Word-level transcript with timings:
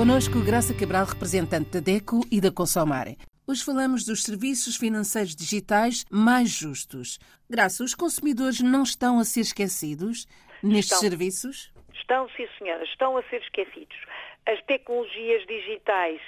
Conosco 0.00 0.42
Graça 0.42 0.72
Cabral, 0.72 1.04
representante 1.04 1.72
da 1.72 1.78
DECO 1.78 2.22
e 2.32 2.40
da 2.40 2.50
Consomare. 2.50 3.18
Hoje 3.46 3.62
falamos 3.62 4.02
dos 4.02 4.24
serviços 4.24 4.78
financeiros 4.78 5.36
digitais 5.36 6.06
mais 6.10 6.48
justos. 6.48 7.18
Graça, 7.50 7.84
os 7.84 7.94
consumidores 7.94 8.62
não 8.62 8.82
estão 8.82 9.18
a 9.18 9.24
ser 9.24 9.40
esquecidos 9.40 10.24
nestes 10.62 10.96
Estão. 10.96 10.98
serviços? 11.00 11.70
Estão, 11.92 12.26
sim, 12.30 12.48
senhora, 12.56 12.82
estão 12.84 13.14
a 13.18 13.22
ser 13.24 13.42
esquecidos. 13.42 13.94
As 14.48 14.58
tecnologias 14.62 15.46
digitais 15.46 16.22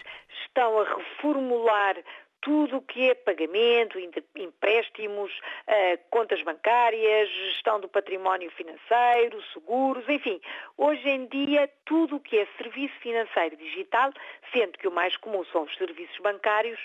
estão 0.45 0.79
a 0.79 0.85
reformular 0.95 1.97
tudo 2.43 2.79
o 2.79 2.83
que 2.83 3.09
é 3.09 3.15
pagamento, 3.15 3.99
empréstimos, 4.37 5.33
eh, 5.67 5.97
contas 6.11 6.43
bancárias, 6.43 7.29
gestão 7.31 7.81
do 7.81 7.89
património 7.89 8.51
financeiro, 8.51 9.41
seguros, 9.53 10.07
enfim. 10.09 10.41
Hoje 10.77 11.09
em 11.09 11.27
dia, 11.27 11.71
tudo 11.85 12.17
o 12.17 12.21
que 12.21 12.39
é 12.39 12.47
serviço 12.59 12.95
financeiro 13.01 13.57
digital, 13.57 14.13
sendo 14.53 14.77
que 14.77 14.89
o 14.89 14.93
mais 14.93 15.17
comum 15.17 15.45
são 15.47 15.63
os 15.63 15.75
serviços 15.77 16.19
bancários, 16.19 16.81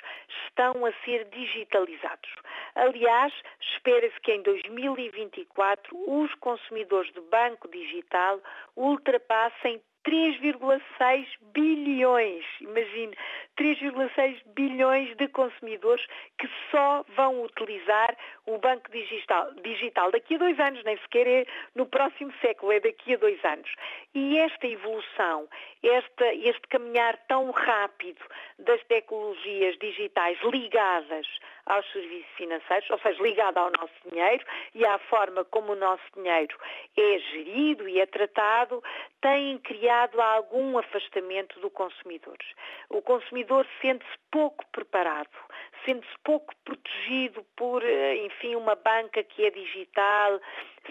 estão 0.45 0.85
a 0.85 0.93
ser 1.03 1.25
digitalizados. 1.25 2.29
Aliás, 2.75 3.33
espera-se 3.59 4.19
que 4.21 4.33
em 4.33 4.43
2024 4.43 5.97
os 6.07 6.33
consumidores 6.35 7.11
de 7.13 7.21
banco 7.21 7.67
digital 7.67 8.39
ultrapassem 8.75 9.81
3,6 10.07 11.27
bilhões, 11.53 12.45
imagine, 12.61 13.13
3,6 13.57 14.41
bilhões 14.55 15.15
de 15.17 15.27
consumidores 15.29 16.05
que 16.37 16.47
só 16.71 17.03
vão 17.15 17.43
utilizar 17.43 18.15
o 18.45 18.57
banco 18.57 18.89
digital, 18.91 19.51
digital 19.63 20.11
daqui 20.11 20.35
a 20.35 20.37
dois 20.37 20.59
anos, 20.59 20.83
nem 20.83 20.97
sequer 20.97 21.27
é 21.27 21.45
no 21.75 21.85
próximo 21.85 22.31
século, 22.41 22.71
é 22.71 22.79
daqui 22.79 23.13
a 23.13 23.17
dois 23.17 23.43
anos. 23.43 23.69
E 24.13 24.37
esta 24.37 24.67
evolução, 24.67 25.47
esta, 25.83 26.33
este 26.33 26.67
caminhar 26.69 27.17
tão 27.27 27.51
rápido 27.51 28.23
das 28.59 28.81
tecnologias 28.85 29.77
digitais 29.77 30.37
ligadas 30.43 31.27
aos 31.65 31.85
serviços 31.91 32.31
financeiros, 32.37 32.89
ou 32.89 32.99
seja, 32.99 33.21
ligada 33.21 33.59
ao 33.59 33.71
nosso 33.71 33.93
dinheiro 34.09 34.45
e 34.73 34.85
à 34.85 34.97
forma 34.99 35.43
como 35.45 35.73
o 35.73 35.75
nosso 35.75 36.03
dinheiro 36.15 36.57
é 36.95 37.19
gerido 37.19 37.87
e 37.89 37.99
é 37.99 38.05
tratado, 38.05 38.81
têm 39.21 39.57
criado 39.59 40.21
algum 40.21 40.77
afastamento 40.77 41.59
do 41.59 41.69
consumidor. 41.69 42.37
O 42.89 43.01
consumidor 43.01 43.46
sente-se 43.81 44.17
pouco 44.31 44.65
preparado, 44.71 45.29
sente-se 45.85 46.13
pouco 46.23 46.53
protegido 46.63 47.43
por, 47.55 47.83
eh, 47.83 48.25
enfim, 48.25 48.55
uma 48.55 48.75
banca 48.75 49.23
que 49.23 49.45
é 49.45 49.49
digital, 49.49 50.39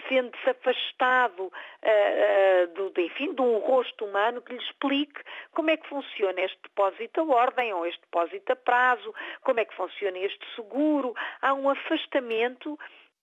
sente-se 0.07 0.49
afastado 0.49 1.51
eh, 1.81 1.91
eh, 1.91 2.67
do, 2.67 2.89
de, 2.91 3.03
enfim, 3.03 3.33
de 3.33 3.41
um 3.41 3.59
rosto 3.59 4.05
humano 4.05 4.41
que 4.41 4.53
lhe 4.53 4.59
explique 4.59 5.21
como 5.51 5.69
é 5.69 5.77
que 5.77 5.87
funciona 5.87 6.41
este 6.41 6.59
depósito 6.63 7.21
a 7.21 7.35
ordem 7.35 7.73
ou 7.73 7.85
este 7.85 8.01
depósito 8.01 8.51
a 8.51 8.55
prazo, 8.55 9.13
como 9.41 9.59
é 9.59 9.65
que 9.65 9.75
funciona 9.75 10.17
este 10.17 10.45
seguro. 10.55 11.15
Há 11.41 11.53
um 11.53 11.69
afastamento 11.69 12.77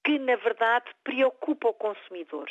que, 0.05 0.19
na 0.19 0.37
verdade, 0.37 0.87
preocupa 1.03 1.69
o 1.69 1.75
consumidor. 1.75 2.51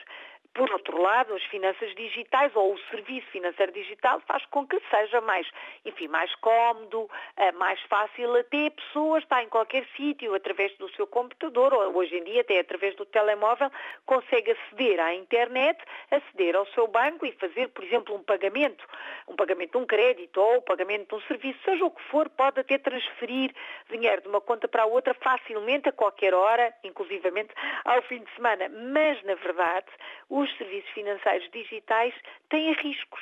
Por 0.53 0.71
outro 0.71 1.01
lado, 1.01 1.33
as 1.33 1.43
finanças 1.45 1.95
digitais 1.95 2.55
ou 2.55 2.75
o 2.75 2.79
serviço 2.91 3.25
financeiro 3.31 3.71
digital 3.71 4.21
faz 4.27 4.45
com 4.45 4.67
que 4.67 4.79
seja 4.87 5.19
mais, 5.19 5.47
enfim, 5.83 6.07
mais 6.07 6.33
cómodo, 6.35 7.09
eh, 7.37 7.51
mais 7.53 7.81
fácil 7.89 8.35
até 8.35 8.67
a 8.67 8.71
pessoa 8.71 9.17
estar 9.17 9.41
em 9.41 9.49
qualquer 9.49 9.83
sítio 9.97 10.35
através 10.35 10.71
do 10.77 10.87
seu 10.91 11.07
computador 11.07 11.73
ou 11.73 11.97
hoje 11.97 12.15
em 12.15 12.23
dia 12.23 12.41
até 12.41 12.59
através 12.59 12.95
do 12.95 13.03
telemóvel 13.03 13.71
consegue 14.05 14.51
aceder 14.51 14.99
à 14.99 15.15
internet, 15.15 15.83
aceder 16.11 16.55
ao 16.55 16.67
seu 16.67 16.87
banco 16.87 17.25
e 17.25 17.31
fazer, 17.31 17.69
por 17.69 17.83
exemplo, 17.83 18.13
um 18.13 18.21
pagamento, 18.21 18.85
um 19.27 19.35
pagamento 19.35 19.71
de 19.71 19.77
um 19.77 19.87
crédito 19.87 20.39
ou 20.39 20.57
o 20.57 20.61
pagamento 20.61 21.09
de 21.09 21.15
um 21.15 21.27
serviço, 21.27 21.57
seja 21.65 21.83
o 21.83 21.89
que 21.89 22.03
for, 22.03 22.29
pode 22.29 22.59
até 22.59 22.77
transferir 22.77 23.51
dinheiro 23.89 24.21
de 24.21 24.27
uma 24.27 24.39
conta 24.39 24.67
para 24.67 24.85
outra 24.85 25.15
facilmente 25.15 25.89
a 25.89 25.91
qualquer 25.91 26.35
hora, 26.35 26.71
inclusivamente 26.83 27.42
ao 27.85 28.01
fim 28.03 28.19
de 28.19 28.35
semana. 28.35 28.69
Mas, 28.69 29.21
na 29.23 29.35
verdade, 29.35 29.87
os 30.29 30.49
serviços 30.57 30.89
financeiros 30.91 31.49
digitais 31.51 32.13
têm 32.49 32.73
riscos. 32.73 33.21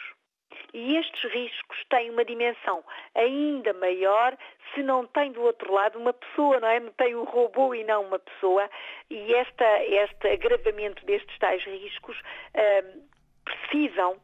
E 0.73 0.97
estes 0.97 1.31
riscos 1.31 1.77
têm 1.89 2.09
uma 2.09 2.23
dimensão 2.23 2.83
ainda 3.15 3.73
maior 3.73 4.37
se 4.73 4.83
não 4.83 5.05
tem 5.05 5.31
do 5.31 5.41
outro 5.41 5.73
lado 5.73 5.99
uma 5.99 6.13
pessoa, 6.13 6.59
não 6.59 6.67
é? 6.67 6.79
Tem 6.97 7.15
um 7.15 7.23
robô 7.23 7.73
e 7.73 7.83
não 7.83 8.03
uma 8.03 8.19
pessoa. 8.19 8.69
E 9.09 9.33
esta, 9.33 9.83
este 9.83 10.27
agravamento 10.29 11.05
destes 11.05 11.37
tais 11.39 11.63
riscos 11.63 12.17
hum, 12.55 13.01
precisam 13.43 14.17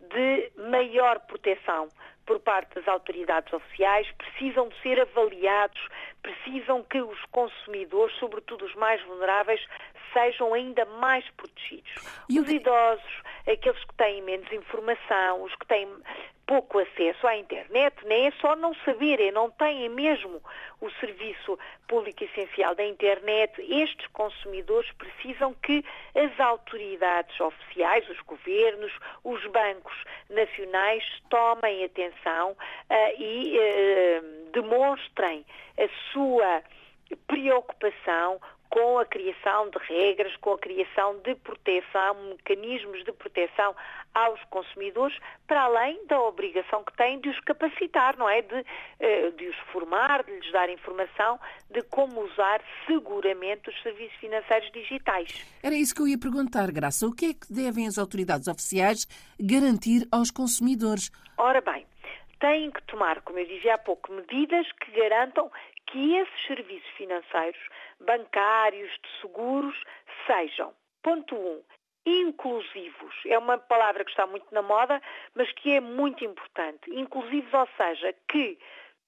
de 0.00 0.52
maior 0.70 1.20
proteção 1.20 1.88
por 2.26 2.38
parte 2.40 2.74
das 2.76 2.86
autoridades 2.86 3.52
oficiais, 3.52 4.06
precisam 4.16 4.68
de 4.68 4.80
ser 4.82 5.00
avaliados, 5.00 5.80
precisam 6.22 6.82
que 6.84 7.02
os 7.02 7.18
consumidores, 7.32 8.14
sobretudo 8.18 8.64
os 8.64 8.74
mais 8.76 9.02
vulneráveis, 9.04 9.60
sejam 10.12 10.54
ainda 10.54 10.84
mais 10.84 11.28
protegidos. 11.30 11.90
E 12.28 12.38
os 12.38 12.48
idosos, 12.48 13.22
aqueles 13.48 13.82
que 13.84 13.94
têm 13.94 14.22
menos 14.22 14.50
informação, 14.52 15.42
os 15.42 15.54
que 15.56 15.66
têm 15.66 15.88
pouco 16.50 16.80
acesso 16.80 17.28
à 17.28 17.36
internet, 17.36 17.94
nem 18.06 18.26
é 18.26 18.32
só 18.40 18.56
não 18.56 18.74
saberem, 18.84 19.30
não 19.30 19.52
têm 19.52 19.88
mesmo 19.88 20.42
o 20.80 20.90
serviço 20.98 21.56
público 21.86 22.24
essencial 22.24 22.74
da 22.74 22.84
internet, 22.84 23.52
estes 23.60 24.08
consumidores 24.08 24.90
precisam 24.94 25.54
que 25.54 25.84
as 26.12 26.40
autoridades 26.40 27.38
oficiais, 27.40 28.08
os 28.08 28.18
governos, 28.22 28.92
os 29.22 29.46
bancos 29.46 29.94
nacionais 30.28 31.04
tomem 31.28 31.84
atenção 31.84 32.56
ah, 32.88 33.12
e 33.16 33.56
ah, 33.56 34.50
demonstrem 34.52 35.46
a 35.78 35.88
sua 36.12 36.64
preocupação 37.28 38.40
com 38.70 38.98
a 38.98 39.04
criação 39.04 39.68
de 39.68 39.78
regras, 39.78 40.34
com 40.36 40.52
a 40.52 40.58
criação 40.58 41.18
de 41.18 41.34
proteção, 41.34 42.14
mecanismos 42.30 43.04
de 43.04 43.12
proteção 43.12 43.74
aos 44.14 44.40
consumidores, 44.44 45.16
para 45.46 45.62
além 45.62 46.06
da 46.06 46.20
obrigação 46.20 46.84
que 46.84 46.96
têm 46.96 47.20
de 47.20 47.28
os 47.28 47.40
capacitar, 47.40 48.16
não 48.16 48.28
é? 48.28 48.42
De, 48.42 48.64
eh, 49.00 49.30
de 49.32 49.48
os 49.48 49.56
formar, 49.72 50.22
de 50.22 50.32
lhes 50.32 50.52
dar 50.52 50.70
informação 50.70 51.38
de 51.68 51.82
como 51.82 52.20
usar 52.22 52.60
seguramente 52.86 53.68
os 53.68 53.82
serviços 53.82 54.16
financeiros 54.18 54.70
digitais. 54.72 55.44
Era 55.62 55.74
isso 55.74 55.94
que 55.94 56.02
eu 56.02 56.08
ia 56.08 56.18
perguntar, 56.18 56.70
Graça. 56.70 57.06
O 57.06 57.14
que 57.14 57.26
é 57.26 57.34
que 57.34 57.52
devem 57.52 57.88
as 57.88 57.98
autoridades 57.98 58.46
oficiais 58.46 59.06
garantir 59.38 60.06
aos 60.12 60.30
consumidores? 60.30 61.10
Ora 61.36 61.60
bem, 61.60 61.84
têm 62.38 62.70
que 62.70 62.82
tomar, 62.84 63.20
como 63.22 63.38
eu 63.38 63.46
dizia 63.46 63.74
há 63.74 63.78
pouco, 63.78 64.12
medidas 64.12 64.66
que 64.80 64.92
garantam 64.92 65.50
que 65.86 66.14
esses 66.16 66.46
serviços 66.46 66.88
financeiros, 66.96 67.60
bancários, 68.00 68.90
de 69.02 69.20
seguros, 69.20 69.76
sejam, 70.26 70.74
ponto 71.02 71.36
um, 71.36 71.62
inclusivos. 72.06 73.14
É 73.26 73.38
uma 73.38 73.58
palavra 73.58 74.04
que 74.04 74.10
está 74.10 74.26
muito 74.26 74.46
na 74.52 74.62
moda, 74.62 75.00
mas 75.34 75.50
que 75.52 75.74
é 75.74 75.80
muito 75.80 76.24
importante. 76.24 76.90
Inclusivos, 76.90 77.52
ou 77.52 77.68
seja, 77.76 78.14
que 78.28 78.58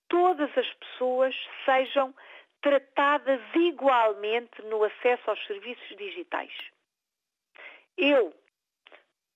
todas 0.08 0.50
as 0.56 0.72
pessoas 0.74 1.34
sejam 1.64 2.14
tratadas 2.60 3.40
igualmente 3.54 4.62
no 4.62 4.84
acesso 4.84 5.30
aos 5.30 5.46
serviços 5.46 5.96
digitais. 5.96 6.52
Eu, 7.96 8.32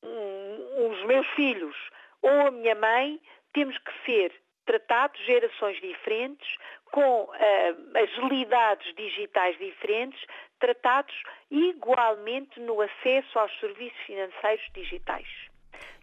hum, 0.03 0.91
os 0.91 1.05
meus 1.05 1.27
filhos 1.29 1.77
ou 2.23 2.47
a 2.47 2.51
minha 2.51 2.75
mãe 2.75 3.21
temos 3.53 3.77
que 3.79 3.93
ser 4.05 4.33
tratados 4.67 5.19
gerações 5.25 5.81
diferentes, 5.81 6.57
com 6.91 7.31
ah, 7.33 8.01
agilidades 8.01 8.95
digitais 8.95 9.57
diferentes, 9.59 10.21
tratados 10.61 11.15
igualmente 11.51 12.61
no 12.61 12.81
acesso 12.81 13.39
aos 13.39 13.59
serviços 13.61 13.99
financeiros 14.07 14.67
digitais. 14.75 15.29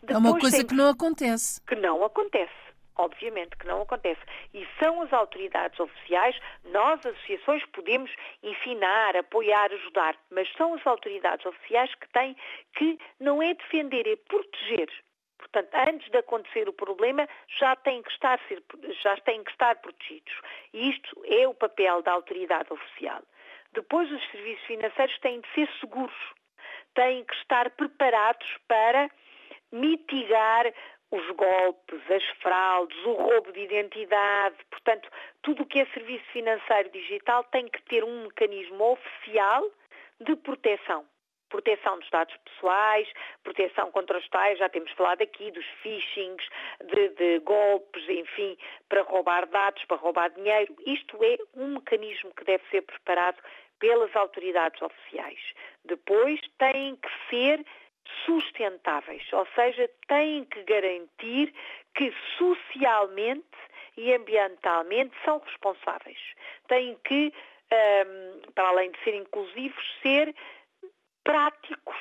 É 0.07 0.17
uma 0.17 0.33
Depois 0.33 0.41
coisa 0.41 0.57
tem 0.57 0.67
que 0.67 0.75
não 0.75 0.89
acontece. 0.89 1.61
que 1.65 1.75
não 1.75 2.03
acontece. 2.03 2.63
Obviamente 2.95 3.57
que 3.57 3.65
não 3.65 3.81
acontece. 3.81 4.21
E 4.53 4.67
são 4.79 5.01
as 5.01 5.11
autoridades 5.11 5.79
oficiais, 5.79 6.39
nós, 6.65 7.03
associações, 7.03 7.65
podemos 7.73 8.11
ensinar, 8.43 9.15
apoiar, 9.17 9.71
ajudar, 9.71 10.15
mas 10.29 10.47
são 10.55 10.75
as 10.75 10.85
autoridades 10.85 11.43
oficiais 11.43 11.93
que 11.95 12.07
têm 12.09 12.35
que 12.75 12.99
não 13.19 13.41
é 13.41 13.55
defender, 13.55 14.07
é 14.07 14.15
proteger. 14.15 14.89
Portanto, 15.43 15.73
antes 15.73 16.09
de 16.09 16.17
acontecer 16.17 16.69
o 16.69 16.73
problema, 16.73 17.27
já 17.59 17.75
têm 17.75 18.01
que 18.01 18.11
estar, 18.11 18.39
já 19.01 19.17
têm 19.17 19.43
que 19.43 19.51
estar 19.51 19.75
protegidos. 19.75 20.33
E 20.73 20.89
isto 20.89 21.21
é 21.25 21.47
o 21.47 21.53
papel 21.53 22.01
da 22.01 22.13
autoridade 22.13 22.71
oficial. 22.71 23.21
Depois, 23.73 24.09
os 24.09 24.31
serviços 24.31 24.65
financeiros 24.65 25.19
têm 25.19 25.41
de 25.41 25.47
ser 25.53 25.69
seguros. 25.79 26.15
Têm 26.95 27.25
que 27.25 27.35
estar 27.35 27.69
preparados 27.71 28.47
para 28.67 29.09
mitigar 29.71 30.71
os 31.11 31.29
golpes, 31.35 31.99
as 32.09 32.23
fraudes, 32.41 32.97
o 33.05 33.13
roubo 33.13 33.51
de 33.51 33.59
identidade. 33.59 34.55
Portanto, 34.71 35.09
tudo 35.41 35.63
o 35.63 35.65
que 35.65 35.81
é 35.81 35.85
serviço 35.87 36.25
financeiro 36.31 36.89
digital 36.89 37.43
tem 37.45 37.67
que 37.67 37.81
ter 37.83 38.03
um 38.03 38.23
mecanismo 38.23 38.93
oficial 38.93 39.63
de 40.21 40.35
proteção. 40.37 41.05
Proteção 41.53 41.99
dos 41.99 42.09
dados 42.09 42.35
pessoais, 42.37 43.07
proteção 43.43 43.91
contra 43.91 44.17
os 44.17 44.27
tais, 44.29 44.57
já 44.57 44.67
temos 44.67 44.91
falado 44.93 45.21
aqui 45.21 45.51
dos 45.51 45.65
phishings, 45.83 46.43
de, 46.83 47.09
de 47.09 47.39
golpes, 47.41 48.09
enfim, 48.09 48.57
para 48.89 49.03
roubar 49.03 49.45
dados, 49.45 49.85
para 49.85 49.97
roubar 49.97 50.31
dinheiro. 50.31 50.75
Isto 50.87 51.23
é 51.23 51.37
um 51.55 51.75
mecanismo 51.75 52.33
que 52.33 52.43
deve 52.43 52.63
ser 52.71 52.81
preparado 52.81 53.37
pelas 53.77 54.15
autoridades 54.15 54.81
oficiais. 54.81 55.39
Depois 55.85 56.41
têm 56.57 56.95
que 56.95 57.09
ser 57.29 57.63
sustentáveis, 58.25 59.23
ou 59.31 59.45
seja, 59.53 59.87
têm 60.07 60.45
que 60.45 60.63
garantir 60.63 61.53
que 61.93 62.11
socialmente 62.35 63.45
e 63.95 64.11
ambientalmente 64.11 65.15
são 65.23 65.37
responsáveis. 65.37 66.19
Têm 66.67 66.97
que, 67.03 67.31
um, 67.71 68.51
para 68.53 68.69
além 68.69 68.89
de 68.89 69.03
serem 69.03 69.21
inclusivos, 69.21 69.99
ser 70.01 70.33
práticos 71.63 71.95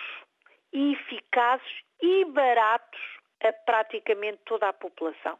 e 0.73 0.93
eficazes 0.93 1.82
e 2.00 2.25
baratos 2.26 3.00
a 3.43 3.53
praticamente 3.53 4.41
toda 4.44 4.69
a 4.69 4.73
população. 4.73 5.38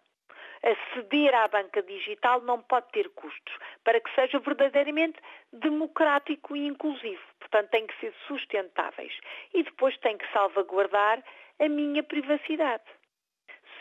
Aceder 0.63 1.35
à 1.35 1.49
banca 1.49 1.83
digital 1.83 2.41
não 2.43 2.63
pode 2.63 2.89
ter 2.93 3.09
custos 3.11 3.55
para 3.83 4.01
que 4.01 4.15
seja 4.15 4.39
verdadeiramente 4.39 5.19
democrático 5.53 6.57
e 6.57 6.67
inclusivo. 6.67 7.23
Portanto, 7.41 7.71
tem 7.71 7.87
que 7.87 7.99
ser 7.99 8.15
sustentáveis. 8.29 9.13
E 9.53 9.65
depois 9.65 9.97
tem 9.99 10.17
que 10.17 10.33
salvaguardar 10.33 11.23
a 11.59 11.69
minha 11.69 12.03
privacidade. 12.05 12.85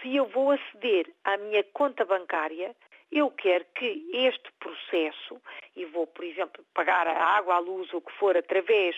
Se 0.01 0.15
eu 0.15 0.25
vou 0.25 0.51
aceder 0.51 1.07
à 1.23 1.37
minha 1.37 1.63
conta 1.65 2.03
bancária, 2.03 2.75
eu 3.11 3.29
quero 3.29 3.65
que 3.75 4.09
este 4.13 4.51
processo, 4.53 5.39
e 5.75 5.85
vou, 5.85 6.07
por 6.07 6.23
exemplo, 6.23 6.65
pagar 6.73 7.05
a 7.07 7.23
água, 7.37 7.55
a 7.55 7.59
luz, 7.59 7.93
o 7.93 8.01
que 8.01 8.11
for, 8.13 8.37
através 8.37 8.95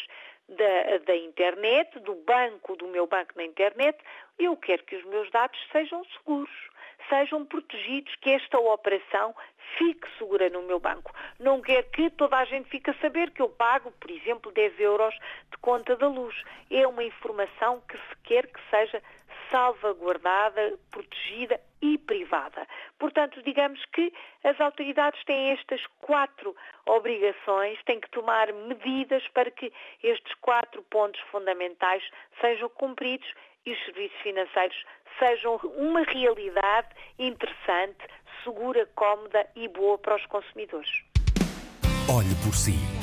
da, 0.53 0.97
da, 1.05 1.15
internet, 1.15 1.99
do 1.99 2.15
banco, 2.15 2.75
do 2.75 2.87
meu 2.87 3.07
banco 3.07 3.33
na 3.35 3.43
internet, 3.43 3.97
eu 4.39 4.55
quero 4.57 4.83
que 4.83 4.95
os 4.95 5.05
meus 5.05 5.29
dados 5.31 5.59
sejam 5.71 6.03
seguros 6.17 6.73
sejam 7.09 7.45
protegidos, 7.45 8.15
que 8.21 8.29
esta 8.29 8.57
operação 8.59 9.35
fique 9.77 10.07
segura 10.17 10.49
no 10.49 10.61
meu 10.63 10.79
banco. 10.79 11.13
Não 11.39 11.61
quero 11.61 11.89
que 11.89 12.09
toda 12.11 12.37
a 12.37 12.45
gente 12.45 12.69
fique 12.69 12.89
a 12.89 12.93
saber 12.95 13.31
que 13.31 13.41
eu 13.41 13.49
pago, 13.49 13.91
por 13.91 14.09
exemplo, 14.11 14.51
10 14.51 14.79
euros 14.79 15.13
de 15.51 15.57
conta 15.57 15.95
da 15.95 16.07
luz. 16.07 16.35
É 16.69 16.87
uma 16.87 17.03
informação 17.03 17.81
que 17.87 17.97
se 17.97 18.15
quer 18.23 18.47
que 18.47 18.59
seja 18.69 19.01
salvaguardada, 19.53 20.79
protegida 20.89 21.61
e 21.79 21.99
privada. 21.99 22.67
Portanto, 22.97 23.39
digamos 23.43 23.79
que 23.93 24.11
as 24.43 24.59
autoridades 24.59 25.23
têm 25.25 25.51
estas 25.51 25.79
quatro 26.01 26.55
obrigações, 26.87 27.77
têm 27.85 27.99
que 27.99 28.09
tomar 28.09 28.51
medidas 28.51 29.21
para 29.29 29.51
que 29.51 29.71
estes 30.01 30.33
quatro 30.41 30.81
pontos 30.89 31.21
fundamentais 31.31 32.03
sejam 32.41 32.67
cumpridos 32.69 33.31
e 33.63 33.73
os 33.73 33.85
serviços 33.85 34.17
financeiros 34.23 34.83
sejam 35.19 35.57
uma 35.77 36.01
realidade 36.01 36.89
interessante, 37.19 37.99
segura, 38.43 38.89
cómoda 38.95 39.47
e 39.55 39.67
boa 39.67 39.99
para 39.99 40.15
os 40.15 40.25
consumidores. 40.25 40.89
Olhe 42.09 42.33
por 42.43 42.55
si. 42.55 43.02